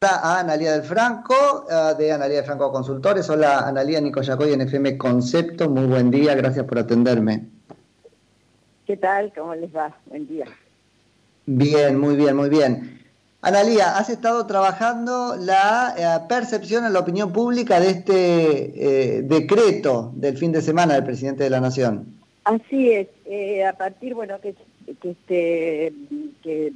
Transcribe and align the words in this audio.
a 0.00 0.38
Analía 0.38 0.74
del 0.74 0.82
Franco, 0.82 1.66
eh, 1.68 1.94
de 1.98 2.12
Analía 2.12 2.36
del 2.36 2.44
Franco 2.44 2.70
Consultores. 2.70 3.28
Hola, 3.30 3.66
Analía 3.66 4.00
Nicoyacoy 4.00 4.52
en 4.52 4.60
FM 4.60 4.96
Concepto. 4.96 5.68
Muy 5.68 5.86
buen 5.86 6.12
día, 6.12 6.36
gracias 6.36 6.64
por 6.66 6.78
atenderme. 6.78 7.46
¿Qué 8.86 8.96
tal? 8.96 9.32
¿Cómo 9.34 9.56
les 9.56 9.74
va? 9.74 9.96
Buen 10.06 10.28
día. 10.28 10.44
Bien, 11.46 11.98
muy 11.98 12.14
bien, 12.14 12.36
muy 12.36 12.48
bien. 12.48 13.02
Analía, 13.42 13.98
has 13.98 14.08
estado 14.08 14.46
trabajando 14.46 15.34
la 15.36 15.94
eh, 15.98 16.26
percepción 16.28 16.84
en 16.84 16.92
la 16.92 17.00
opinión 17.00 17.32
pública 17.32 17.80
de 17.80 17.90
este 17.90 19.18
eh, 19.18 19.22
decreto 19.22 20.12
del 20.14 20.38
fin 20.38 20.52
de 20.52 20.62
semana 20.62 20.94
del 20.94 21.04
presidente 21.04 21.42
de 21.42 21.50
la 21.50 21.60
Nación. 21.60 22.06
Así 22.44 22.92
es, 22.92 23.08
a 23.66 23.72
partir, 23.72 24.14
bueno, 24.14 24.40
que, 24.40 24.54
que, 25.02 25.10
este, 25.10 25.92
que 26.42 26.72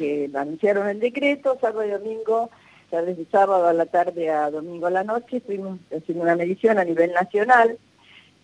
que 0.00 0.30
anunciaron 0.32 0.88
el 0.88 0.98
decreto, 0.98 1.58
sábado 1.60 1.86
y 1.86 1.90
domingo, 1.90 2.48
desde 2.90 3.26
sábado 3.30 3.68
a 3.68 3.74
la 3.74 3.84
tarde 3.84 4.30
a 4.30 4.50
domingo 4.50 4.86
a 4.86 4.90
la 4.90 5.04
noche, 5.04 5.36
estuvimos 5.36 5.78
haciendo 5.94 6.24
una 6.24 6.36
medición 6.36 6.78
a 6.78 6.84
nivel 6.84 7.12
nacional, 7.12 7.76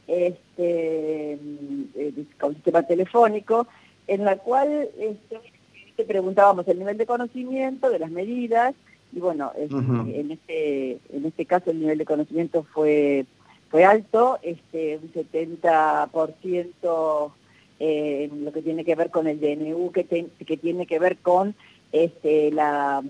este, 0.07 1.33
eh, 1.33 2.13
con 2.39 2.53
sistema 2.55 2.83
telefónico, 2.83 3.67
en 4.07 4.27
la 4.27 4.37
cual 4.37 4.91
este, 4.99 5.41
preguntábamos 6.05 6.69
el 6.69 6.79
nivel 6.79 6.99
de 6.99 7.07
conocimiento 7.07 7.89
de 7.89 8.01
las 8.01 8.11
medidas, 8.11 8.75
y 9.13 9.21
bueno, 9.21 9.53
este, 9.57 10.21
en, 10.21 10.33
este, 10.33 10.99
en 11.11 11.25
este 11.25 11.47
caso 11.47 11.71
el 11.71 11.81
nivel 11.81 11.97
de 11.97 12.05
conocimiento 12.05 12.65
fue, 12.65 13.25
fue 13.71 13.87
alto, 13.87 14.39
este, 14.43 14.99
un 14.99 15.11
70% 15.11 17.33
eh, 17.79 18.31
lo 18.33 18.53
que 18.53 18.63
tiene 18.63 18.85
que 18.85 18.95
ver 18.95 19.11
con 19.11 19.27
el 19.27 19.41
DNU, 19.41 19.93
que, 19.93 20.05
que 20.05 20.57
tiene 20.57 20.87
que 20.87 20.99
ver 20.99 21.19
con 21.19 21.55
este, 21.93 22.51
la, 22.51 23.03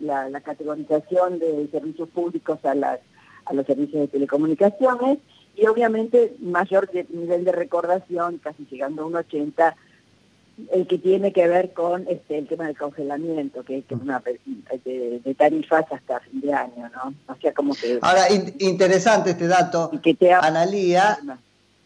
la, 0.00 0.40
categorización 0.40 1.38
de 1.38 1.68
servicios 1.70 2.08
públicos 2.08 2.58
a, 2.64 2.74
las, 2.74 3.00
a 3.44 3.52
los 3.52 3.66
servicios 3.66 4.02
de 4.02 4.08
telecomunicaciones 4.08 5.18
y 5.56 5.66
obviamente 5.66 6.34
mayor 6.40 6.88
nivel 7.10 7.44
de 7.44 7.52
recordación, 7.52 8.38
casi 8.38 8.66
llegando 8.70 9.02
a 9.02 9.06
un 9.06 9.16
80, 9.16 9.76
el 10.72 10.86
que 10.86 10.98
tiene 10.98 11.32
que 11.32 11.46
ver 11.46 11.72
con 11.72 12.06
este, 12.08 12.38
el 12.38 12.48
tema 12.48 12.66
del 12.66 12.76
congelamiento, 12.76 13.62
que, 13.62 13.78
es 13.78 13.84
una 13.90 14.22
de, 14.84 15.34
tarifas 15.36 15.84
hasta 15.90 16.20
fin 16.20 16.40
de 16.40 16.52
año, 16.52 16.90
¿no? 16.94 17.14
O 17.32 17.36
sea, 17.40 17.52
como 17.54 17.74
que... 17.74 17.98
Ahora, 18.02 18.26
interesante 18.58 19.30
este 19.30 19.46
dato, 19.46 19.90
que 20.02 20.14
te 20.14 20.32
Analía, 20.32 21.18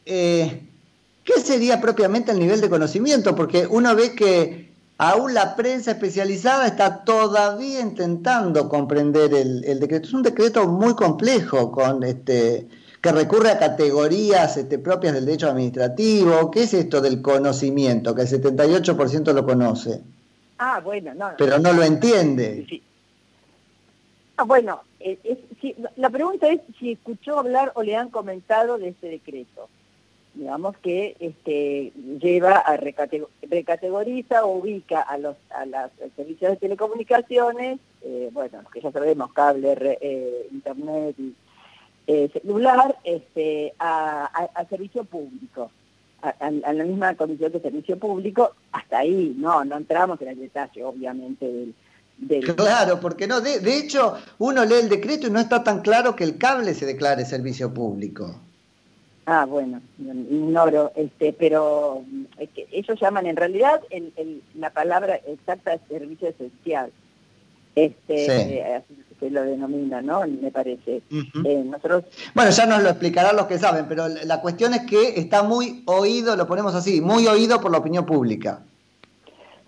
eh, 0.07 0.63
¿Qué 1.25 1.41
sería 1.41 1.81
propiamente 1.81 2.33
el 2.33 2.39
nivel 2.39 2.61
de 2.61 2.69
conocimiento? 2.69 3.37
Porque 3.37 3.67
uno 3.67 3.95
ve 3.95 4.15
que 4.15 4.73
aún 4.99 5.35
la 5.35 5.55
prensa 5.55 5.93
especializada 5.93 6.67
está 6.67 7.05
todavía 7.05 7.81
intentando 7.81 8.69
comprender 8.69 9.33
el, 9.35 9.81
decreto. 9.81 10.09
Es 10.09 10.15
un 10.15 10.23
decreto 10.23 10.67
muy 10.67 10.95
complejo 10.95 11.71
con 11.71 12.03
este 12.03 12.67
que 13.01 13.11
recurre 13.11 13.51
a 13.51 13.59
categorías 13.59 14.57
este, 14.57 14.79
propias 14.79 15.15
del 15.15 15.27
derecho 15.27 15.49
administrativo. 15.49 16.53
¿Qué 16.53 16.63
es 16.63 16.75
esto 16.75 17.01
del 17.01 17.21
conocimiento? 17.21 18.15
Que 18.15 18.23
el 18.23 18.29
78% 18.29 19.33
lo 19.33 19.45
conoce. 19.45 20.01
Ah, 20.59 20.81
bueno, 20.85 21.13
no. 21.13 21.31
Pero 21.37 21.59
no 21.59 21.73
lo 21.73 21.83
entiende. 21.83 22.65
Ah, 24.37 24.45
bueno, 24.45 24.83
eh, 25.01 25.19
la 25.97 26.11
pregunta 26.11 26.49
es 26.49 26.61
si 26.79 26.93
escuchó 26.93 27.41
hablar 27.41 27.73
o 27.75 27.83
le 27.83 27.97
han 27.97 28.09
comentado 28.09 28.79
de 28.79 28.91
este 28.91 29.09
decreto 29.09 29.69
digamos 30.35 30.77
que 30.79 31.17
este, 31.21 31.93
lleva 32.19 32.57
a 32.57 32.77
recategoriza 32.77 34.45
o 34.45 34.59
ubica 34.59 35.01
a 35.01 35.19
los 35.19 35.37
a 35.51 35.67
los 35.67 35.91
servicios 36.17 36.53
de 36.53 36.57
telecomunicaciones, 36.57 37.79
eh, 38.03 38.31
bueno, 38.33 38.61
que 38.73 38.81
ya 38.81 38.91
sabemos, 38.91 39.33
cable, 39.33 39.77
eh, 40.01 40.49
internet 40.51 41.15
y 41.19 41.35
eh, 42.07 42.31
celular, 42.33 42.97
este, 43.05 43.75
a, 43.79 44.67
servicio 44.69 45.05
público, 45.05 45.71
a, 46.23 46.51
la 46.51 46.85
misma 46.85 47.15
condición 47.15 47.53
de 47.53 47.61
servicio 47.61 47.99
público, 47.99 48.55
hasta 48.73 48.99
ahí, 48.99 49.35
no, 49.39 49.65
no 49.65 49.77
entramos 49.77 50.21
en 50.23 50.29
el 50.29 50.41
detalle, 50.41 50.83
obviamente, 50.83 51.47
del... 52.19 52.55
Claro, 52.57 52.99
porque 53.01 53.27
no, 53.27 53.41
de, 53.41 53.61
de 53.61 53.79
hecho, 53.79 54.17
uno 54.39 54.65
lee 54.65 54.81
el 54.83 54.89
decreto 54.89 55.29
y 55.29 55.31
no 55.31 55.41
está 55.41 55.63
tan 55.63 55.81
claro 55.81 56.17
que 56.17 56.25
el 56.25 56.39
cable 56.39 56.75
se 56.75 56.87
declare 56.87 57.25
servicio 57.25 57.73
público. 57.73 58.41
Ah, 59.25 59.45
bueno, 59.45 59.81
ignoro, 59.99 60.91
este, 60.97 61.33
pero 61.33 62.03
es 62.39 62.51
que 62.51 62.67
ellos 62.73 62.99
llaman 63.01 63.27
en 63.27 63.37
realidad 63.37 63.81
el, 63.91 64.43
la 64.57 64.71
palabra 64.71 65.15
exacta 65.27 65.75
es 65.75 65.81
servicio 65.89 66.29
esencial. 66.29 66.91
Este, 67.77 68.83
se 69.21 69.31
lo 69.31 69.45
denomina, 69.45 70.03
¿no? 70.03 70.27
Me 70.27 70.51
parece. 70.51 71.03
Eh, 71.45 71.63
nosotros... 71.65 72.05
Bueno, 72.35 72.51
ya 72.51 72.67
nos 72.67 72.83
lo 72.83 72.89
explicarán 72.91 73.37
los 73.37 73.47
que 73.47 73.59
saben, 73.59 73.87
pero 73.89 74.09
la 74.09 74.41
cuestión 74.41 74.75
es 74.75 74.83
que 74.83 75.21
está 75.21 75.45
muy 75.45 75.85
oído, 75.87 76.35
lo 76.35 76.49
ponemos 76.49 76.75
así, 76.75 77.01
muy 77.01 77.29
oído 77.29 77.61
por 77.61 77.71
la 77.71 77.79
opinión 77.79 78.05
pública. 78.05 78.65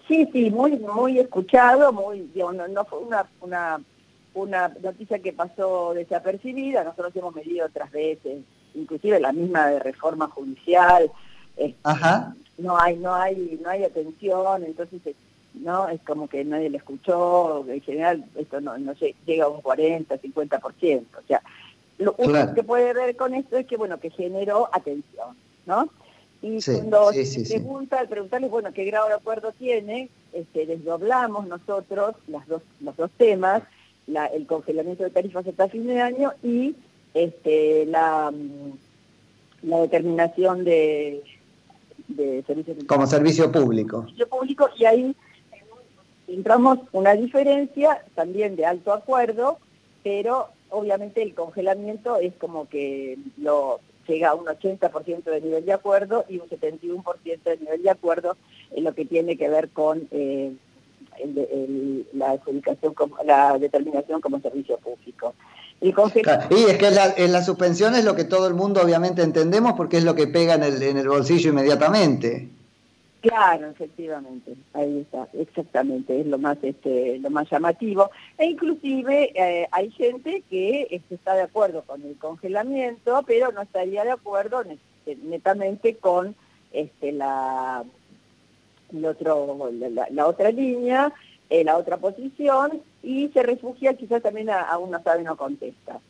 Sí, 0.08 0.28
sí, 0.32 0.50
muy, 0.50 0.76
muy 0.78 1.20
escuchado, 1.20 1.92
muy, 1.92 2.28
no, 2.34 2.52
no 2.52 2.84
fue 2.84 2.98
una, 2.98 3.26
una, 3.40 3.80
una 4.34 4.68
noticia 4.82 5.20
que 5.20 5.32
pasó 5.32 5.94
desapercibida, 5.94 6.82
nosotros 6.82 7.14
hemos 7.14 7.34
medido 7.34 7.66
otras 7.66 7.90
veces 7.92 8.42
inclusive 8.74 9.20
la 9.20 9.32
misma 9.32 9.68
de 9.68 9.78
reforma 9.78 10.28
judicial, 10.28 11.10
este, 11.56 11.78
no 12.58 12.78
hay, 12.78 12.96
no 12.96 13.14
hay, 13.14 13.58
no 13.62 13.70
hay 13.70 13.84
atención, 13.84 14.64
entonces 14.64 15.00
no 15.54 15.88
es 15.88 16.00
como 16.02 16.28
que 16.28 16.44
nadie 16.44 16.70
le 16.70 16.78
escuchó, 16.78 17.64
en 17.68 17.80
general 17.80 18.24
esto 18.36 18.60
no, 18.60 18.76
no 18.78 18.92
llega 19.26 19.44
a 19.44 19.48
un 19.48 19.60
40, 19.60 20.20
50%, 20.20 21.04
o 21.16 21.26
sea, 21.26 21.42
lo 21.98 22.14
único 22.18 22.54
que 22.54 22.64
puede 22.64 22.92
ver 22.92 23.16
con 23.16 23.34
esto 23.34 23.56
es 23.56 23.66
que 23.66 23.76
bueno, 23.76 24.00
que 24.00 24.10
generó 24.10 24.68
atención, 24.72 25.36
¿no? 25.66 25.88
Y 26.42 26.62
cuando 26.62 27.10
se 27.12 27.42
pregunta, 27.48 28.00
al 28.00 28.08
preguntarles, 28.08 28.50
bueno, 28.50 28.70
qué 28.74 28.84
grado 28.84 29.08
de 29.08 29.14
acuerdo 29.14 29.52
tiene, 29.52 30.10
este, 30.34 30.66
desdoblamos 30.66 31.46
nosotros 31.46 32.16
las 32.26 32.46
dos, 32.46 32.60
los 32.80 32.94
dos 32.96 33.10
temas, 33.16 33.62
la, 34.06 34.26
el 34.26 34.46
congelamiento 34.46 35.04
de 35.04 35.10
tarifas 35.10 35.46
hasta 35.46 35.70
fin 35.70 35.86
de 35.86 36.02
año 36.02 36.32
y 36.42 36.74
este, 37.14 37.86
la, 37.86 38.32
la 39.62 39.78
determinación 39.80 40.64
de, 40.64 41.22
de 42.08 42.42
servicios 42.46 42.76
como 42.86 43.06
servicio 43.06 43.50
público. 43.50 44.02
Servicio 44.02 44.28
público 44.28 44.68
y 44.76 44.84
ahí 44.84 45.16
encontramos 46.26 46.78
una 46.92 47.14
diferencia 47.14 48.04
también 48.14 48.56
de 48.56 48.66
alto 48.66 48.92
acuerdo, 48.92 49.58
pero 50.02 50.48
obviamente 50.70 51.22
el 51.22 51.34
congelamiento 51.34 52.16
es 52.18 52.34
como 52.34 52.68
que 52.68 53.18
lo 53.38 53.80
llega 54.06 54.30
a 54.30 54.34
un 54.34 54.46
80% 54.46 55.24
de 55.24 55.40
nivel 55.40 55.64
de 55.64 55.72
acuerdo 55.72 56.24
y 56.28 56.38
un 56.38 56.48
71% 56.48 57.42
de 57.42 57.56
nivel 57.58 57.82
de 57.82 57.90
acuerdo 57.90 58.36
en 58.72 58.84
lo 58.84 58.94
que 58.94 59.04
tiene 59.04 59.36
que 59.36 59.48
ver 59.48 59.70
con 59.70 60.08
eh, 60.10 60.52
la 62.12 62.32
adjudicación, 62.32 62.94
como, 62.94 63.16
la 63.24 63.58
determinación 63.58 64.20
como 64.20 64.40
servicio 64.40 64.78
público. 64.78 65.34
Y, 65.84 66.64
es 66.70 66.78
que 66.78 66.90
la, 66.90 67.12
en 67.14 67.30
la 67.30 67.42
suspensión 67.42 67.94
es 67.94 68.06
lo 68.06 68.16
que 68.16 68.24
todo 68.24 68.46
el 68.46 68.54
mundo 68.54 68.80
obviamente 68.82 69.20
entendemos 69.20 69.74
porque 69.74 69.98
es 69.98 70.04
lo 70.04 70.14
que 70.14 70.26
pega 70.26 70.54
en 70.54 70.62
el, 70.62 70.82
en 70.82 70.96
el 70.96 71.06
bolsillo 71.06 71.50
inmediatamente. 71.50 72.48
Claro, 73.20 73.68
efectivamente, 73.68 74.54
ahí 74.72 75.00
está, 75.00 75.28
exactamente, 75.34 76.18
es 76.18 76.26
lo 76.26 76.38
más 76.38 76.56
este, 76.62 77.18
lo 77.18 77.28
más 77.28 77.50
llamativo. 77.50 78.10
E 78.38 78.46
inclusive 78.46 79.30
eh, 79.34 79.68
hay 79.72 79.90
gente 79.90 80.42
que 80.48 80.88
este, 80.90 81.16
está 81.16 81.34
de 81.34 81.42
acuerdo 81.42 81.82
con 81.82 82.02
el 82.02 82.16
congelamiento, 82.16 83.22
pero 83.26 83.52
no 83.52 83.60
estaría 83.60 84.04
de 84.04 84.12
acuerdo 84.12 84.62
netamente 85.22 85.96
con 85.96 86.34
este, 86.72 87.12
la, 87.12 87.84
el 88.90 89.04
otro, 89.04 89.70
la 90.10 90.26
otra 90.26 90.50
línea, 90.50 91.12
en 91.50 91.66
la 91.66 91.76
otra 91.76 91.98
posición 91.98 92.82
y 93.04 93.28
se 93.28 93.42
refugia 93.42 93.94
quizás 93.94 94.22
también 94.22 94.50
a, 94.50 94.76
uno 94.78 95.00
sabe 95.02 95.22
no 95.22 95.36
contesta. 95.36 96.00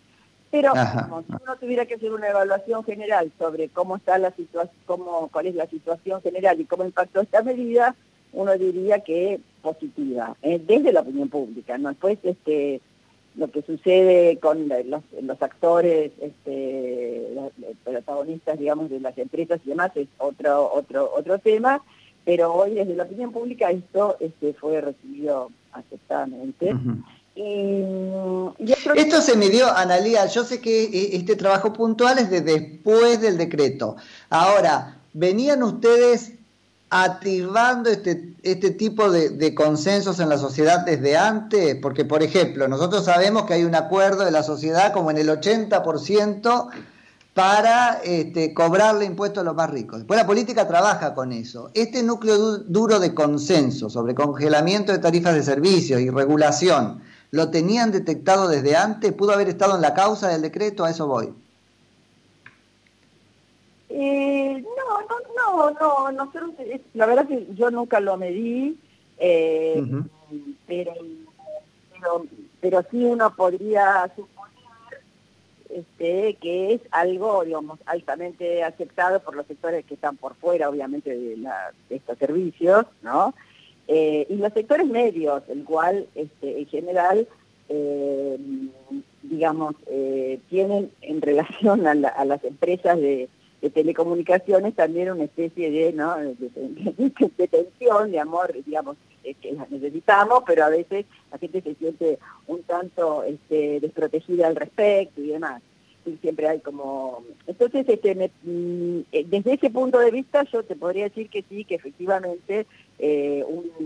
Pero 0.51 0.73
si 0.73 1.33
uno 1.43 1.57
tuviera 1.59 1.85
que 1.85 1.95
hacer 1.95 2.13
una 2.13 2.29
evaluación 2.29 2.85
general 2.85 3.33
sobre 3.39 3.69
cómo 3.69 3.97
está 3.97 4.19
la 4.19 4.31
situación, 4.31 4.77
cómo, 4.87 5.29
cuál 5.33 5.49
es 5.49 5.57
la 5.57 5.67
situación 5.67 6.23
general 6.23 6.61
y 6.61 6.65
cómo 6.65 6.85
impactó 6.85 7.21
esta 7.23 7.43
medida, 7.43 7.97
uno 8.33 8.57
diría 8.57 9.01
que 9.01 9.41
positiva, 9.63 10.37
eh, 10.43 10.61
desde 10.65 10.93
la 10.93 11.01
opinión 11.01 11.29
pública. 11.29 11.77
¿no? 11.77 11.89
Después 11.89 12.19
este, 12.23 12.81
lo 13.35 13.51
que 13.51 13.63
sucede 13.63 14.39
con 14.39 14.69
los, 14.69 15.03
los 15.23 15.43
actores, 15.43 16.13
este, 16.21 17.31
los 17.35 17.53
protagonistas, 17.83 18.59
digamos, 18.59 18.91
de 18.91 19.01
las 19.01 19.19
empresas 19.19 19.61
y 19.65 19.71
demás 19.71 19.91
es 19.97 20.07
otro, 20.19 20.73
otro, 20.73 21.11
otro 21.17 21.39
tema, 21.41 21.83
pero 22.25 22.55
hoy 22.55 22.75
desde 22.75 22.95
la 22.95 23.05
opinión 23.05 23.33
pública 23.33 23.71
esto 23.71 24.17
este, 24.21 24.53
fue 24.55 24.81
recibido 24.81 25.51
aceptadamente. 25.75 26.75
Esto 28.97 29.21
se 29.21 29.37
midió, 29.37 29.71
Analía, 29.77 30.27
yo 30.27 30.45
sé 30.45 30.61
que 30.61 30.85
eh, 30.85 31.17
este 31.17 31.35
trabajo 31.35 31.73
puntual 31.73 32.19
es 32.19 32.31
de 32.31 32.41
después 32.41 33.21
del 33.21 33.37
decreto. 33.37 33.97
Ahora, 34.31 34.99
¿venían 35.13 35.63
ustedes 35.63 36.33
activando 36.91 37.91
este, 37.91 38.35
este 38.45 38.71
tipo 38.71 39.11
de, 39.11 39.55
consensos 39.55 40.21
en 40.21 40.29
la 40.29 40.39
sociedad 40.39 40.85
desde 40.87 41.17
antes? 41.17 41.75
Porque, 41.83 42.05
por 42.05 42.23
ejemplo, 42.23 42.69
nosotros 42.69 43.05
sabemos 43.05 43.45
que 43.45 43.55
hay 43.55 43.65
un 43.65 43.75
acuerdo 43.75 44.25
de 44.25 44.31
la 44.31 44.45
sociedad 44.45 44.93
como 44.93 45.11
en 45.11 45.19
el 45.19 45.29
80% 45.29 46.69
para 47.35 48.01
este, 48.05 48.55
cobrarle 48.55 49.05
impuestos 49.05 49.41
a 49.43 49.45
los 49.45 49.57
más 49.57 49.69
ricos. 49.69 49.99
Después 49.99 50.19
la 50.19 50.27
política 50.27 50.69
trabaja 50.69 51.15
con 51.15 51.33
eso. 51.33 51.71
Este 51.75 52.03
núcleo 52.05 52.59
duro 52.59 53.01
de 53.01 53.13
consenso 53.13 53.91
sobre 53.91 54.15
congelamiento 54.15 54.93
de 54.93 55.01
tarifas 55.01 55.35
de 55.35 55.43
servicios 55.43 56.01
y 56.01 56.11
regulación, 56.11 57.03
¿lo 57.33 57.51
tenían 57.51 57.91
detectado 57.91 58.47
desde 58.47 58.77
antes? 58.77 59.13
¿Pudo 59.13 59.33
haber 59.33 59.49
estado 59.49 59.75
en 59.75 59.83
la 59.83 59.95
causa 59.95 60.29
del 60.29 60.43
decreto? 60.43 60.85
A 60.85 60.91
eso 60.91 61.09
voy. 61.09 61.35
Eh, 63.89 64.63
no, 64.63 65.01
no, 65.01 65.71
no, 65.71 65.71
no, 65.73 66.13
nosotros, 66.13 66.53
la 66.95 67.07
verdad 67.07 67.27
que 67.27 67.49
yo 67.55 67.71
nunca 67.71 67.99
lo 67.99 68.17
medí, 68.17 68.79
eh, 69.19 69.83
pero, 70.67 70.93
pero, 71.93 72.27
pero 72.61 72.85
sí 72.91 73.05
uno 73.05 73.35
podría 73.35 74.11
este, 75.75 76.37
que 76.41 76.75
es 76.75 76.81
algo, 76.93 77.45
digamos, 77.45 77.81
altamente 77.87 78.63
aceptado 78.63 79.19
por 79.21 79.35
los 79.35 79.45
sectores 79.47 79.85
que 79.85 79.95
están 79.95 80.17
por 80.17 80.37
fuera, 80.37 80.69
obviamente, 80.69 81.11
de, 81.11 81.37
estos 81.91 82.17
servicios, 82.19 82.87
¿no? 83.03 83.35
Eh, 83.89 84.25
y 84.31 84.37
los 84.37 84.53
sectores 84.53 84.87
medios, 84.87 85.43
el 85.49 85.65
cual, 85.65 86.07
este, 86.15 86.61
en 86.61 86.67
general, 86.67 87.27
eh, 87.69 88.39
digamos, 89.23 89.75
eh, 89.89 90.39
tienen 90.49 90.93
en 91.01 91.21
relación 91.29 91.87
a, 91.87 92.25
las 92.25 92.45
empresas 92.45 92.97
de, 92.99 93.29
telecomunicaciones 93.71 94.75
también 94.75 95.13
una 95.13 95.25
especie 95.25 95.71
de, 95.71 95.93
¿no? 95.93 96.17
de, 96.17 97.49
tensión, 97.49 98.11
de 98.11 98.19
amor, 98.19 98.53
digamos, 98.65 98.97
que 99.23 99.53
las 99.53 99.71
necesitamos, 99.71 100.43
pero 100.47 100.65
a 100.65 100.69
veces 100.69 101.07
la 101.33 101.39
gente 101.39 101.63
se 101.63 101.75
siente 101.75 102.19
un 102.47 102.63
tanto 102.63 103.23
este, 103.25 103.81
desprotegida 103.81 104.47
al 104.47 104.57
respecto 104.57 105.21
y 105.21 105.29
demás. 105.29 105.63
Y 106.07 106.17
siempre 106.19 106.49
hay 106.49 106.61
como... 106.61 107.25
Entonces, 107.47 107.89
este, 107.89 108.15
mm, 108.15 109.01
eh, 109.11 109.25
desde 109.27 109.55
ese 109.55 109.71
punto 109.71 109.99
de 109.99 110.11
vista 110.11 110.45
yo 110.53 110.63
te 110.63 110.77
podría 110.77 111.05
decir 111.05 111.31
que 111.31 111.43
sí, 111.49 111.65
que 111.65 111.77
efectivamente 111.77 112.67
eh, 112.99 113.43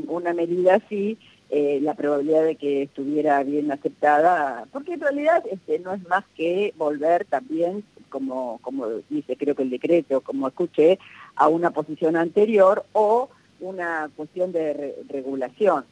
una 0.09 0.35
medida 0.35 0.75
así, 0.75 1.17
eh, 1.51 1.79
la 1.81 1.95
probabilidad 1.95 2.45
de 2.45 2.57
que 2.57 2.83
estuviera 2.83 3.43
bien 3.43 3.73
aceptada, 3.73 4.67
porque 4.71 4.95
en 4.95 5.01
realidad 5.01 5.43
este, 5.51 5.79
no 5.79 5.95
es 5.95 6.07
más 6.07 6.25
que 6.37 6.75
volver 6.77 7.25
también, 7.25 7.85
como, 8.09 8.59
como 8.63 8.87
dice 9.09 9.37
creo 9.37 9.55
que 9.55 9.63
el 9.63 9.71
decreto, 9.71 10.21
como 10.21 10.49
escuché, 10.49 10.99
a 11.37 11.49
una 11.49 11.71
posición 11.71 12.17
anterior 12.17 12.85
o 12.93 13.29
una 13.61 14.11
cuestión 14.17 14.53
de 14.53 14.95
regulación, 15.09 15.85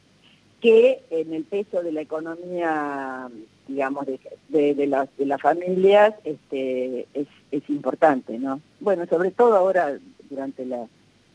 que 0.61 1.03
en 1.09 1.33
el 1.33 1.43
peso 1.43 1.83
de 1.83 1.91
la 1.91 2.01
economía, 2.01 3.29
digamos, 3.67 4.05
de, 4.07 4.73
de, 4.73 4.87
las, 4.87 5.09
de 5.17 5.25
las 5.25 5.41
familias 5.41 6.15
este, 6.23 7.07
es, 7.13 7.27
es 7.51 7.69
importante, 7.69 8.39
¿no? 8.39 8.61
Bueno, 8.79 9.05
sobre 9.05 9.31
todo 9.31 9.55
ahora 9.55 9.97
durante 10.29 10.65
la, 10.65 10.87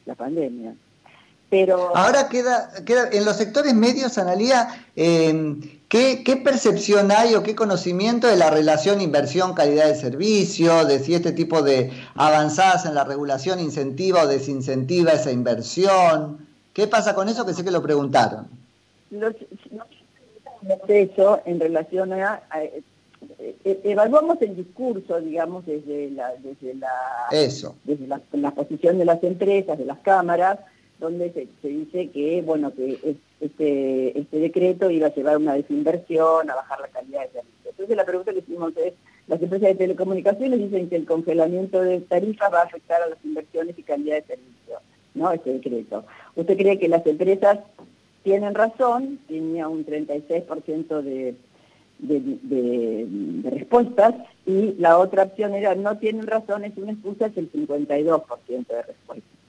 la 0.06 0.14
pandemia. 0.14 0.74
Pero... 1.52 1.94
Ahora 1.94 2.30
queda, 2.30 2.70
queda 2.86 3.10
en 3.12 3.26
los 3.26 3.36
sectores 3.36 3.74
medios, 3.74 4.16
Analía, 4.16 4.86
eh, 4.96 5.80
¿qué, 5.86 6.40
percepción 6.42 7.12
hay 7.12 7.34
o 7.34 7.42
qué 7.42 7.54
conocimiento 7.54 8.26
de 8.26 8.36
la 8.36 8.48
relación 8.48 9.02
inversión-calidad 9.02 9.86
de 9.86 9.94
servicio, 9.94 10.86
de 10.86 10.98
si 10.98 11.12
este 11.12 11.32
tipo 11.32 11.60
de 11.60 11.90
avanzadas 12.14 12.86
en 12.86 12.94
la 12.94 13.04
regulación 13.04 13.60
incentiva 13.60 14.22
o 14.22 14.26
desincentiva 14.26 15.12
esa 15.12 15.30
inversión? 15.30 16.38
¿Qué 16.72 16.86
pasa 16.86 17.14
con 17.14 17.28
eso? 17.28 17.44
Que 17.44 17.52
sé 17.52 17.62
que 17.62 17.70
lo 17.70 17.82
preguntaron. 17.82 18.48
Los, 19.10 19.34
eso 20.88 21.42
en 21.44 21.60
relación 21.60 22.14
a, 22.14 22.40
eh, 22.62 22.82
eh, 23.62 23.80
evaluamos 23.84 24.40
el 24.40 24.56
discurso, 24.56 25.20
digamos, 25.20 25.66
desde 25.66 26.12
la, 26.12 26.32
desde 26.38 26.76
la, 26.76 26.88
eso. 27.30 27.74
desde 27.84 28.06
la 28.06 28.52
posición 28.52 28.96
de 28.96 29.04
las 29.04 29.22
empresas, 29.22 29.76
de 29.76 29.84
las 29.84 29.98
cámaras, 29.98 30.58
donde 31.02 31.32
se, 31.32 31.68
dice 31.68 32.10
que, 32.10 32.42
bueno, 32.42 32.72
que 32.72 33.16
este, 33.40 34.18
este 34.18 34.38
decreto 34.38 34.88
iba 34.88 35.08
a 35.08 35.14
llevar 35.14 35.36
una 35.36 35.54
desinversión, 35.54 36.48
a 36.48 36.54
bajar 36.54 36.80
la 36.80 36.88
calidad 36.88 37.22
de 37.22 37.32
servicio. 37.32 37.70
Entonces 37.70 37.96
la 37.96 38.04
pregunta 38.04 38.32
que 38.32 38.38
hicimos 38.38 38.72
es, 38.76 38.94
las 39.26 39.42
empresas 39.42 39.68
de 39.70 39.74
telecomunicaciones 39.74 40.60
dicen 40.60 40.88
que 40.88 40.96
el 40.96 41.06
congelamiento 41.06 41.82
de 41.82 42.00
tarifas 42.00 42.52
va 42.52 42.60
a 42.60 42.64
afectar 42.64 43.02
a 43.02 43.08
las 43.08 43.18
inversiones 43.24 43.76
y 43.76 43.82
calidad 43.82 44.16
de 44.16 44.36
servicio, 44.36 44.78
¿no? 45.14 45.32
Este 45.32 45.54
decreto. 45.54 46.04
¿Usted 46.36 46.56
cree 46.56 46.78
que 46.78 46.88
las 46.88 47.04
empresas 47.04 47.58
tienen 48.22 48.54
razón? 48.54 49.18
Tenía 49.26 49.66
un 49.66 49.84
36% 49.84 51.02
de, 51.02 51.34
de, 51.98 53.50
respuestas 53.50 54.14
y 54.46 54.74
la 54.78 54.98
otra 54.98 55.24
opción 55.24 55.54
era 55.54 55.74
no 55.74 55.98
tienen 55.98 56.28
razón, 56.28 56.64
es 56.64 56.76
una 56.76 56.92
excusa, 56.92 57.26
es 57.26 57.36
el 57.36 57.50
52% 57.50 58.66
de 58.68 58.82
respuestas 58.82 59.41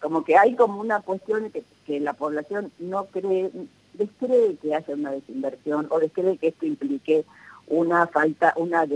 como 0.00 0.24
que 0.24 0.36
hay 0.36 0.54
como 0.54 0.80
una 0.80 1.00
cuestión 1.00 1.50
que, 1.50 1.64
que 1.86 2.00
la 2.00 2.12
población 2.12 2.72
no 2.78 3.06
cree, 3.06 3.50
descree 3.94 4.56
que 4.60 4.74
haya 4.74 4.94
una 4.94 5.12
desinversión 5.12 5.86
o 5.90 5.98
descree 5.98 6.38
que 6.38 6.48
esto 6.48 6.66
implique 6.66 7.24
una 7.66 8.06
falta, 8.06 8.52
una, 8.56 8.86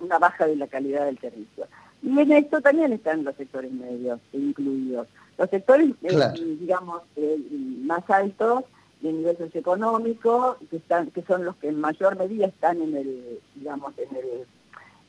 una 0.00 0.18
baja 0.18 0.46
de 0.46 0.56
la 0.56 0.66
calidad 0.68 1.04
del 1.04 1.18
servicio. 1.18 1.66
Y 2.02 2.18
en 2.18 2.32
esto 2.32 2.60
también 2.60 2.92
están 2.92 3.24
los 3.24 3.34
sectores 3.36 3.72
medios 3.72 4.20
incluidos. 4.32 5.08
Los 5.38 5.50
sectores, 5.50 5.90
eh, 6.02 6.56
digamos, 6.60 7.02
eh, 7.16 7.36
más 7.82 8.08
altos 8.08 8.64
de 9.00 9.12
nivel 9.12 9.36
socioeconómico, 9.36 10.56
que, 10.70 10.76
están, 10.76 11.10
que 11.10 11.22
son 11.22 11.44
los 11.44 11.56
que 11.56 11.68
en 11.68 11.80
mayor 11.80 12.16
medida 12.16 12.46
están 12.46 12.80
en 12.80 12.96
el, 12.96 13.40
digamos, 13.54 13.92
en 13.98 14.16
el 14.16 14.46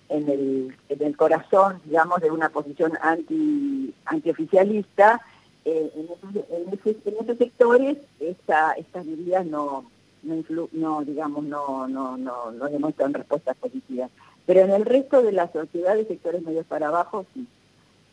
en 0.09 0.30
el, 0.30 0.75
en 0.89 1.04
el 1.04 1.18
corazón, 1.18 1.81
digamos, 1.86 2.21
de 2.21 2.31
una 2.31 2.50
posición 2.50 2.94
anti, 3.01 3.94
antioficialista, 4.06 5.21
eh, 5.65 5.92
en, 5.95 6.74
esos, 6.74 6.95
en, 7.06 7.38
sectores 7.38 7.98
esta, 8.19 8.71
estas 8.74 9.06
medidas 9.06 9.45
no, 9.45 9.86
no, 10.24 10.44
no 10.71 11.04
digamos, 11.04 11.44
no, 11.44 11.88
no, 11.88 12.18
no, 12.18 12.51
no 12.51 12.69
demuestran 12.69 13.13
respuestas 13.13 13.57
positivas. 13.57 14.09
Pero 14.45 14.62
en 14.62 14.71
el 14.71 14.86
resto 14.86 15.21
de 15.21 15.33
la 15.33 15.51
sociedad, 15.51 15.95
de 15.95 16.06
sectores 16.06 16.42
medios 16.42 16.65
para 16.65 16.88
abajo, 16.88 17.25
sí. 17.33 17.45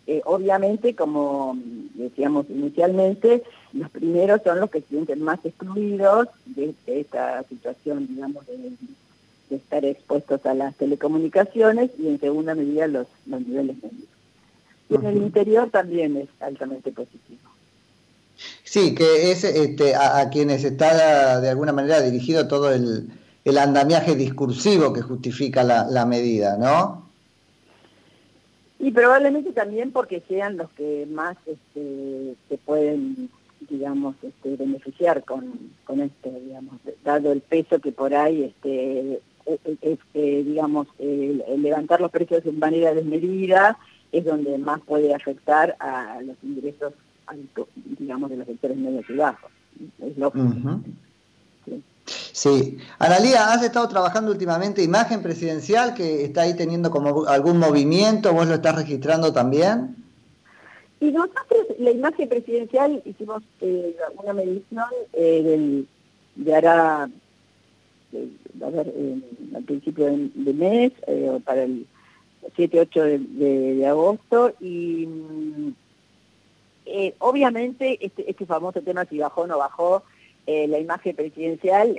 Eh, 0.07 0.21
obviamente, 0.27 0.95
como 0.95 1.57
decíamos 1.95 2.45
inicialmente, 2.51 3.43
los 3.73 3.89
primeros 3.91 4.43
son 4.43 4.61
los 4.61 4.71
que 4.71 4.83
se 4.83 4.89
sienten 4.89 5.23
más 5.23 5.43
excluidos 5.45 6.29
de, 6.45 6.75
esta 6.87 7.43
situación, 7.45 8.07
digamos, 8.09 8.47
de, 8.47 8.73
estar 9.55 9.85
expuestos 9.85 10.45
a 10.47 10.55
las 10.55 10.75
telecomunicaciones 10.77 11.91
y 11.99 12.09
en 12.09 12.21
segunda 12.21 12.55
medida 12.55 12.87
los, 12.87 13.07
los 13.27 13.41
niveles 13.47 13.77
medios. 13.83 14.09
Y 14.91 14.95
en 14.95 15.07
el 15.07 15.17
interior 15.17 15.71
también 15.71 16.17
es 16.17 16.29
altamente 16.41 16.93
positivo. 16.93 17.41
Sí, 18.65 18.95
que 18.95 19.31
es 19.31 19.45
este, 19.45 19.95
a, 19.95 20.29
quienes 20.31 20.65
está 20.65 21.41
de 21.41 21.49
alguna 21.49 21.73
manera 21.73 22.01
dirigido 22.01 22.49
todo 22.49 22.73
el, 22.73 23.09
el 23.45 23.59
andamiaje 23.59 24.17
discursivo 24.17 24.93
que 24.93 25.03
justifica 25.03 25.63
la, 25.63 25.87
la, 25.89 26.07
medida, 26.07 26.57
¿no? 26.57 27.09
Y 28.79 28.91
probablemente 28.91 29.53
también 29.53 29.93
porque 29.93 30.23
sean 30.29 30.57
los 30.57 30.71
que 30.73 31.07
más 31.11 31.37
este, 31.47 32.35
se 32.49 32.59
pueden, 32.59 33.31
digamos, 33.69 34.17
este, 34.23 34.57
beneficiar 34.57 35.25
con, 35.25 35.71
con 35.85 36.01
esto, 36.01 36.31
digamos, 36.31 36.81
dado 37.05 37.33
el 37.33 37.41
peso 37.41 37.81
que 37.81 37.93
por 37.93 38.15
ahí 38.15 38.45
este, 38.45 39.21
este, 39.47 40.45
digamos, 40.45 40.89
levantar 40.99 42.01
los 42.01 42.11
precios 42.11 42.45
de 42.45 42.53
manera 42.53 42.95
desmedida 42.95 43.79
es 44.15 44.25
donde 44.25 44.57
más 44.59 44.81
puede 44.81 45.13
afectar 45.15 45.77
a 45.81 46.21
los 46.23 46.37
ingresos 46.43 46.93
altos, 47.27 47.67
digamos, 47.75 48.31
de 48.31 48.37
los 48.37 48.47
sectores 48.47 48.77
medios 48.77 49.05
y 49.09 49.15
bajos. 49.15 49.51
Es 50.01 50.17
lógico. 50.17 50.81
sí. 52.05 52.79
Analía, 52.99 53.53
¿has 53.53 53.63
estado 53.63 53.89
trabajando 53.89 54.31
últimamente 54.31 54.83
imagen 54.83 55.23
presidencial 55.23 55.95
que 55.95 56.25
está 56.25 56.43
ahí 56.43 56.55
teniendo 56.55 56.91
como 56.91 57.27
algún 57.27 57.59
movimiento? 57.59 58.33
¿Vos 58.33 58.47
lo 58.47 58.55
estás 58.55 58.77
registrando 58.77 59.33
también? 59.33 59.97
Y 61.01 61.11
nosotros, 61.11 61.67
la 61.79 61.91
imagen 61.91 62.29
presidencial, 62.29 63.03
hicimos 63.05 63.43
eh, 63.61 63.97
una 64.23 64.33
medición 64.33 64.87
eh, 65.13 65.43
del, 65.43 65.89
de 66.37 66.55
hará 66.55 67.11
a 68.63 68.71
ver, 68.71 68.93
al 69.55 69.63
principio 69.65 70.07
de, 70.07 70.53
mes, 70.53 70.93
eh, 71.07 71.41
para 71.45 71.65
el 71.65 71.87
7-8 72.57 73.19
de, 73.19 73.87
agosto, 73.87 74.53
y 74.61 75.07
mm, 75.07 75.75
eh, 76.87 77.15
obviamente 77.19 77.99
este, 78.05 78.31
este 78.31 78.47
famoso 78.47 78.83
tema 78.83 79.05
si 79.07 79.19
bajó 79.19 79.43
o 79.43 79.47
no 79.47 79.59
bajó, 79.59 80.03
eh, 80.47 80.69
la 80.69 80.79
imagen 80.79 81.17
presidencial, 81.17 81.97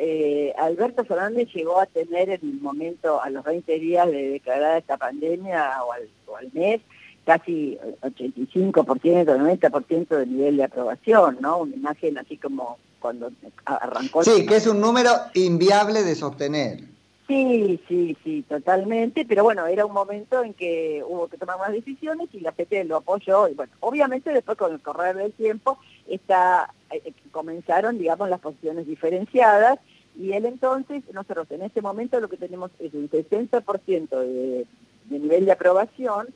Alberto 0.59 1.03
Fernández 1.03 1.49
llegó 1.51 1.79
a 1.79 1.87
tener 1.87 2.29
en 2.29 2.39
el 2.43 2.61
momento, 2.61 3.19
a 3.21 3.29
los 3.31 3.43
20 3.43 3.79
días 3.79 4.07
de 4.07 4.29
declarar 4.29 4.77
esta 4.77 4.97
pandemia 4.97 5.71
o 5.83 5.91
al, 6.35 6.51
mes, 6.53 6.79
casi 7.25 7.79
85%, 8.01 8.83
90% 8.83 10.07
de 10.09 10.25
nivel 10.27 10.57
de 10.57 10.63
aprobación, 10.65 11.37
¿no? 11.41 11.57
Una 11.57 11.75
imagen 11.75 12.19
así 12.19 12.37
como 12.37 12.77
cuando 13.05 13.29
arrancó... 13.65 14.23
Sí, 14.23 14.47
que 14.47 14.55
es 14.55 14.65
un 14.65 14.81
número 14.81 15.11
inviable 15.35 16.01
de 16.01 16.15
sostener. 16.15 16.79
Sí, 17.27 17.79
sí, 17.87 18.17
sí, 18.23 18.43
totalmente, 18.49 19.25
pero 19.25 19.43
bueno, 19.43 19.67
era 19.67 19.85
un 19.85 19.93
momento 19.93 20.43
en 20.43 20.55
que 20.55 21.03
hubo 21.07 21.27
que 21.27 21.37
tomar 21.37 21.59
más 21.59 21.71
decisiones 21.71 22.29
y 22.33 22.39
la 22.39 22.51
PT 22.51 22.83
lo 22.85 22.97
apoyó, 22.97 23.47
y 23.47 23.53
bueno, 23.53 23.73
obviamente 23.79 24.31
después 24.31 24.57
con 24.57 24.73
el 24.73 24.79
correr 24.79 25.15
del 25.15 25.33
tiempo 25.33 25.77
está, 26.07 26.73
eh, 26.89 27.13
comenzaron, 27.29 27.99
digamos, 27.99 28.27
las 28.27 28.39
posiciones 28.39 28.87
diferenciadas, 28.87 29.77
y 30.17 30.31
él 30.31 30.45
entonces, 30.45 31.03
nosotros 31.13 31.45
en 31.51 31.61
este 31.61 31.83
momento 31.83 32.19
lo 32.19 32.27
que 32.27 32.37
tenemos 32.37 32.71
es 32.79 32.91
un 32.95 33.07
60% 33.07 34.09
de, 34.19 34.65
de 35.05 35.19
nivel 35.19 35.45
de 35.45 35.51
aprobación, 35.51 36.29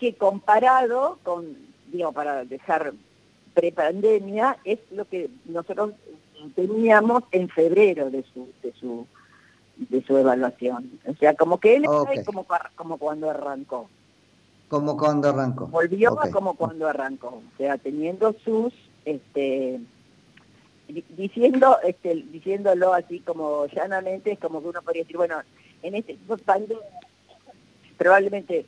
que 0.00 0.14
comparado 0.14 1.18
con, 1.24 1.58
digo, 1.92 2.12
para 2.12 2.46
dejar 2.46 2.94
prepandemia, 3.56 4.58
es 4.64 4.78
lo 4.90 5.06
que 5.06 5.30
nosotros 5.46 5.94
teníamos 6.54 7.22
en 7.32 7.48
febrero 7.48 8.10
de 8.10 8.22
su, 8.34 8.48
de 8.62 8.72
su, 8.74 9.06
de 9.78 10.02
su 10.04 10.16
evaluación. 10.18 11.00
O 11.06 11.14
sea, 11.14 11.34
como 11.34 11.58
que 11.58 11.76
él 11.76 11.84
está 11.84 12.24
como, 12.24 12.46
como 12.76 12.98
cuando 12.98 13.30
arrancó. 13.30 13.88
Como 14.68 14.98
cuando 14.98 15.30
arrancó. 15.30 15.68
Volvió 15.68 16.20
a 16.20 16.30
como 16.30 16.54
cuando 16.54 16.86
arrancó. 16.86 17.28
O 17.28 17.56
sea, 17.56 17.78
teniendo 17.78 18.34
sus, 18.44 18.74
este, 19.06 19.80
diciendo, 21.16 21.78
este, 21.82 22.26
diciéndolo 22.30 22.92
así 22.92 23.20
como 23.20 23.66
llanamente, 23.68 24.32
es 24.32 24.38
como 24.38 24.60
que 24.60 24.68
uno 24.68 24.82
podría 24.82 25.02
decir, 25.02 25.16
bueno, 25.16 25.36
en 25.82 25.94
este 25.94 26.18
probablemente 27.96 28.66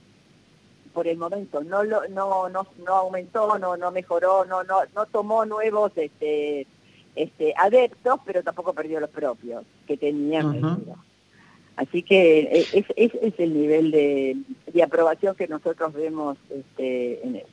por 0.98 1.06
el 1.06 1.16
momento 1.16 1.62
no 1.62 1.84
lo, 1.84 2.08
no, 2.08 2.48
no, 2.48 2.66
no 2.84 2.92
aumentó, 2.92 3.56
no, 3.56 3.76
no 3.76 3.92
mejoró, 3.92 4.44
no, 4.46 4.64
no, 4.64 4.80
no 4.96 5.06
tomó 5.06 5.44
nuevos 5.44 5.92
este, 5.94 6.66
este, 7.14 7.54
adeptos, 7.56 8.18
pero 8.26 8.42
tampoco 8.42 8.72
perdió 8.72 8.98
los 8.98 9.08
propios 9.08 9.62
que 9.86 9.96
tenían. 9.96 10.84
Así 11.76 12.02
que 12.02 12.40
eh, 12.40 12.66
ese 12.72 12.92
es, 12.96 13.12
es, 13.22 13.34
el 13.38 13.54
nivel 13.54 13.92
de, 13.92 14.38
de, 14.72 14.82
aprobación 14.82 15.36
que 15.36 15.46
nosotros 15.46 15.92
vemos 15.92 16.36
este, 16.50 17.24
en 17.24 17.36
él. 17.36 17.46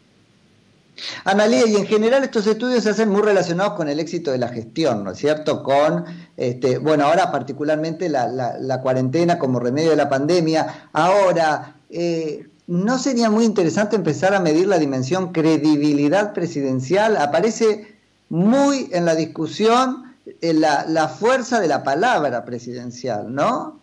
Analía, 1.24 1.68
y 1.68 1.76
en 1.76 1.86
general 1.86 2.24
estos 2.24 2.48
estudios 2.48 2.84
se 2.84 2.90
hacen 2.90 3.10
muy 3.10 3.22
relacionados 3.22 3.74
con 3.74 3.88
el 3.90 4.00
éxito 4.00 4.32
de 4.32 4.40
la 4.40 4.48
gestión, 4.48 5.04
¿no 5.04 5.12
es 5.12 5.20
cierto? 5.20 5.62
Con, 5.62 6.04
este, 6.36 6.80
bueno, 6.80 7.06
ahora 7.06 7.32
particularmente 7.32 8.10
la, 8.10 8.26
la, 8.28 8.82
cuarentena 8.82 9.38
como 9.38 9.60
remedio 9.60 9.92
de 9.92 9.98
la 9.98 10.10
pandemia. 10.10 10.90
Ahora, 10.94 11.76
eh, 11.92 12.48
¿no 12.68 12.98
sería 12.98 13.30
muy 13.30 13.46
interesante 13.46 13.96
empezar 13.96 14.34
a 14.34 14.40
medir 14.40 14.68
la 14.68 14.80
dimensión 14.80 15.32
credibilidad 15.32 16.34
presidencial? 16.34 17.18
Aparece 17.18 17.96
muy 18.30 18.90
en 18.92 19.06
la 19.06 19.16
discusión 19.16 20.16
eh, 20.42 20.54
la, 20.54 20.86
la 20.88 21.08
fuerza 21.08 21.60
de 21.60 21.68
la 21.68 21.84
palabra 21.84 22.46
presidencial, 22.46 23.34
¿no? 23.34 23.80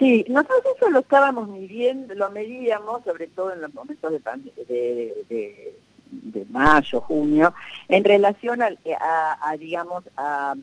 Sí, 0.00 0.24
nosotros 0.28 0.62
eso 0.76 0.88
lo 0.88 1.00
estábamos 1.00 1.48
midiendo, 1.48 2.14
lo 2.14 2.30
medíamos 2.30 3.04
sobre 3.04 3.26
todo 3.26 3.52
en 3.52 3.60
los 3.60 3.74
momentos 3.74 4.10
de, 4.10 5.14
de, 5.28 5.74
de, 6.10 6.46
mayo, 6.48 7.02
junio, 7.02 7.52
en 7.88 8.04
relación 8.04 8.62
a, 8.62 8.70
a, 9.42 9.56
digamos, 9.58 10.04
a, 10.16 10.54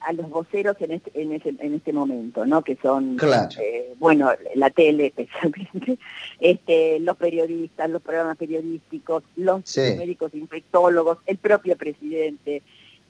a, 0.00 0.12
los 0.12 0.28
voceros 0.28 0.76
en 0.80 0.92
este, 0.92 1.10
en, 1.20 1.32
ese, 1.32 1.54
en 1.58 1.74
este 1.74 1.92
momento, 1.92 2.46
¿no? 2.46 2.62
Que 2.62 2.76
son, 2.82 3.16
eh, 3.58 3.94
bueno, 3.98 4.30
la 4.54 4.70
tele 4.70 5.06
especialmente, 5.16 5.98
este, 6.40 7.00
los 7.00 7.16
periodistas, 7.16 7.90
los 7.90 8.02
programas 8.02 8.36
periodísticos, 8.36 9.22
los 9.36 9.76
médicos 9.76 10.34
infectólogos, 10.34 11.18
el 11.26 11.38
propio 11.38 11.76
presidente, 11.76 12.62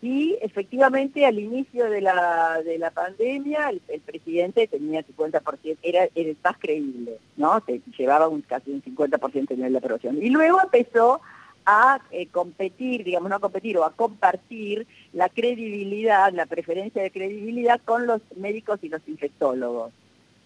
y 0.02 0.38
efectivamente 0.40 1.26
al 1.26 1.38
inicio 1.38 1.90
de 1.90 2.00
la, 2.00 2.62
de 2.64 2.78
la 2.78 2.90
pandemia 2.90 3.68
el, 3.68 4.00
presidente 4.00 4.66
tenía 4.66 5.04
50%, 5.04 5.76
era, 5.82 6.04
era 6.04 6.10
el 6.14 6.36
más 6.42 6.56
creíble, 6.58 7.18
¿no? 7.36 7.62
Se 7.66 7.82
llevaba 7.98 8.28
un, 8.28 8.40
casi 8.40 8.70
un 8.70 8.82
50% 8.82 9.48
de 9.48 9.70
de 9.70 9.78
aprobación. 9.78 10.22
Y 10.22 10.30
luego 10.30 10.58
empezó 10.62 11.20
a 11.66 12.00
eh, 12.10 12.26
competir, 12.26 13.04
digamos, 13.04 13.30
no 13.30 13.36
a 13.36 13.40
competir, 13.40 13.78
o 13.78 13.84
a 13.84 13.92
compartir 13.92 14.86
la 15.12 15.28
credibilidad, 15.28 16.32
la 16.32 16.46
preferencia 16.46 17.02
de 17.02 17.10
credibilidad 17.10 17.80
con 17.84 18.06
los 18.06 18.20
médicos 18.36 18.80
y 18.82 18.88
los 18.88 19.00
infectólogos, 19.06 19.92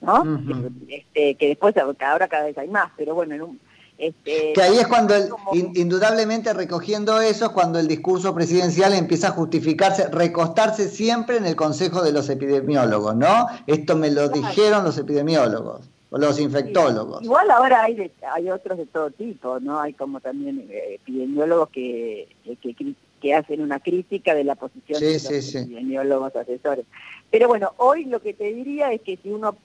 ¿no? 0.01 0.41
este, 0.89 1.35
que 1.37 1.49
después, 1.49 1.75
ahora 1.77 2.29
cada 2.29 2.45
vez 2.45 2.59
hay 2.59 2.69
más, 2.69 2.91
pero 2.97 3.15
bueno, 3.15 3.35
en 3.35 3.43
un, 3.43 3.61
este, 3.97 4.53
que 4.55 4.63
ahí 4.63 4.77
es 4.79 4.89
cuando, 4.89 5.15
indudablemente 5.53 6.53
recogiendo 6.53 7.21
eso, 7.21 7.47
es 7.47 7.51
cuando 7.53 7.79
el 7.79 7.87
discurso 7.87 8.35
presidencial 8.35 8.93
empieza 8.93 9.29
a 9.29 9.31
justificarse, 9.31 10.09
recostarse 10.09 10.89
siempre 10.89 11.37
en 11.37 11.47
el 11.47 11.55
consejo 11.55 12.03
de 12.03 12.13
los 12.13 12.29
epidemiólogos, 12.29 13.15
¿no? 13.15 13.47
Esto 13.69 13.97
me 13.97 14.11
lo 14.11 14.29
dijeron 14.29 14.83
los 14.83 14.99
epidemiólogos, 14.99 15.89
los 16.19 16.39
infectólogos. 16.39 17.23
Igual 17.23 17.51
ahora 17.51 17.85
hay, 17.85 18.11
hay 18.33 18.51
otros 18.51 18.79
de 18.79 18.87
todo 18.87 19.11
tipo, 19.11 19.61
¿no? 19.61 19.81
Hay 19.81 19.93
como 19.93 20.21
también 20.21 20.69
eh, 20.71 20.97
epidemiólogos 20.97 21.71
que, 21.71 22.29
que, 22.63 22.95
que, 23.21 23.35
hacen 23.35 23.63
una 23.63 23.81
crítica 23.81 24.35
de 24.35 24.45
la 24.45 24.55
posición 24.55 25.01
de 25.01 25.13
los 25.15 25.55
epidemiólogos 25.55 26.37
asesores. 26.37 26.85
Pero 27.31 27.49
bueno, 27.49 27.73
hoy 27.79 28.05
lo 28.05 28.21
que 28.21 28.35
te 28.35 28.53
diría 28.53 28.93
es 28.93 29.01
que 29.01 29.17
si 29.17 29.31
uno 29.31 29.57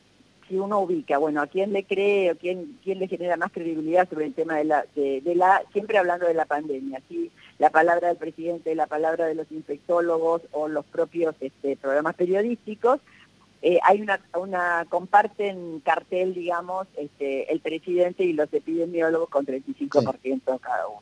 si 0.50 0.58
uno 0.58 0.80
ubica, 0.80 1.20
bueno, 1.20 1.42
a 1.42 1.48
quién 1.48 1.72
le 1.72 1.84
cree 1.84 2.32
o 2.32 2.36
quién, 2.36 2.80
quién 2.84 2.98
le 2.98 3.08
genera 3.08 3.38
más 3.38 3.52
credibilidad 3.52 4.10
sobre 4.10 4.26
el 4.26 4.34
tema 4.34 4.58
de 4.58 4.64
la, 4.64 4.86
de, 4.96 5.22
la, 5.36 5.62
siempre 5.72 6.00
hablando 6.00 6.26
de 6.26 6.34
la 6.34 6.46
pandemia, 6.46 7.02
¿sí? 7.08 7.32
la 7.60 7.70
palabra 7.70 8.08
del 8.08 8.18
presidente, 8.18 8.74
la 8.74 8.88
palabra 8.88 9.28
de 9.28 9.36
los 9.36 9.50
infectólogos 9.52 10.42
o 10.52 10.68
los 10.68 10.86
propios 10.86 11.36
este, 11.40 11.78
programas 11.78 12.16
periodísticos, 12.16 13.00
eh, 13.62 13.80
hay 13.84 14.02
una, 14.02 14.20
una, 14.36 14.86
comparten 14.88 15.82
cartel, 15.82 16.34
digamos, 16.34 16.88
este, 16.96 17.52
el 17.52 17.60
presidente 17.60 18.24
y 18.24 18.34
los 18.34 18.52
epidemiólogos 18.54 19.30
con 19.30 19.46
35% 19.46 20.60
cada 20.62 20.88
uno. 20.88 21.02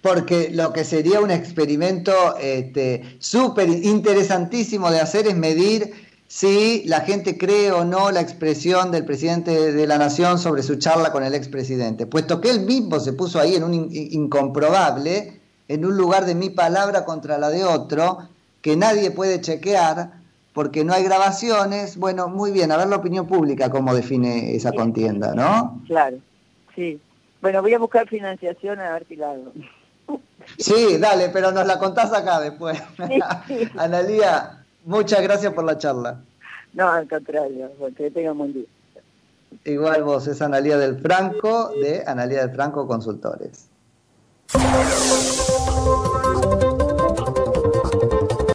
Porque 0.00 0.48
lo 0.50 0.72
que 0.72 0.84
sería 0.84 1.20
un 1.20 1.30
experimento 1.30 2.36
este, 2.38 3.16
súper 3.18 3.68
interesantísimo 3.68 4.90
de 4.90 5.00
hacer 5.00 5.26
es 5.26 5.36
medir 5.36 5.92
si 6.28 6.84
la 6.86 7.00
gente 7.02 7.36
cree 7.36 7.70
o 7.70 7.84
no 7.84 8.10
la 8.10 8.20
expresión 8.20 8.90
del 8.90 9.04
presidente 9.04 9.72
de 9.72 9.86
la 9.86 9.98
nación 9.98 10.38
sobre 10.38 10.62
su 10.62 10.76
charla 10.76 11.12
con 11.12 11.22
el 11.22 11.34
expresidente, 11.34 12.06
puesto 12.06 12.40
que 12.40 12.50
él 12.50 12.60
mismo 12.60 12.98
se 12.98 13.12
puso 13.12 13.38
ahí 13.38 13.54
en 13.54 13.62
un 13.62 13.88
incomprobable, 13.92 15.40
en 15.68 15.84
un 15.84 15.96
lugar 15.96 16.24
de 16.24 16.34
mi 16.34 16.50
palabra 16.50 17.04
contra 17.04 17.38
la 17.38 17.50
de 17.50 17.64
otro, 17.64 18.28
que 18.60 18.76
nadie 18.76 19.10
puede 19.10 19.40
chequear 19.40 20.25
porque 20.56 20.84
no 20.84 20.94
hay 20.94 21.04
grabaciones. 21.04 21.98
Bueno, 21.98 22.28
muy 22.28 22.50
bien, 22.50 22.72
a 22.72 22.78
ver 22.78 22.88
la 22.88 22.96
opinión 22.96 23.26
pública 23.26 23.68
cómo 23.68 23.94
define 23.94 24.56
esa 24.56 24.72
contienda, 24.72 25.34
¿no? 25.34 25.82
Claro, 25.86 26.16
sí. 26.74 26.98
Bueno, 27.42 27.60
voy 27.60 27.74
a 27.74 27.78
buscar 27.78 28.08
financiación 28.08 28.80
a 28.80 28.94
ver 28.94 29.06
si 29.06 29.16
la 29.16 29.32
hago. 29.32 29.52
Sí, 30.56 30.96
dale, 30.98 31.28
pero 31.28 31.52
nos 31.52 31.66
la 31.66 31.78
contás 31.78 32.10
acá 32.14 32.40
después. 32.40 32.82
Analía, 33.76 34.64
Muchas 34.86 35.20
gracias 35.20 35.52
por 35.52 35.64
la 35.64 35.76
charla. 35.76 36.22
No, 36.72 36.88
al 36.88 37.06
contrario, 37.06 37.70
que 37.94 38.10
tenga 38.10 38.32
un 38.32 38.38
buen 38.38 38.52
día. 38.54 38.66
Igual 39.64 40.04
vos, 40.04 40.26
es 40.26 40.40
Analía 40.40 40.78
del 40.78 40.98
Franco 41.00 41.70
de 41.82 42.02
Analía 42.06 42.46
del 42.46 42.54
Franco 42.54 42.86
Consultores. 42.86 43.68